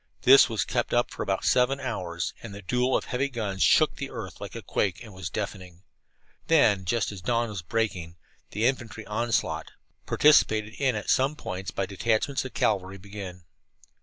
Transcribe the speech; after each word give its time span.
This 0.23 0.49
was 0.49 0.65
kept 0.65 0.95
up 0.95 1.11
for 1.11 1.21
about 1.21 1.45
seven 1.45 1.79
hours, 1.79 2.33
and 2.41 2.55
the 2.55 2.63
duel 2.63 2.97
of 2.97 3.05
heavy 3.05 3.29
guns 3.29 3.61
shook 3.61 3.97
the 3.97 4.09
earth 4.09 4.41
like 4.41 4.55
a 4.55 4.63
quake 4.63 4.99
and 5.03 5.13
was 5.13 5.29
deafening. 5.29 5.83
Then, 6.47 6.85
just 6.85 7.11
as 7.11 7.21
dawn 7.21 7.49
was 7.49 7.61
breaking, 7.61 8.15
the 8.49 8.65
infantry 8.65 9.05
onslaught, 9.05 9.69
participated 10.07 10.73
in 10.79 10.95
at 10.95 11.11
some 11.11 11.35
points 11.35 11.69
by 11.69 11.85
detachments 11.85 12.43
of 12.43 12.55
cavalry, 12.55 12.97
began. 12.97 13.43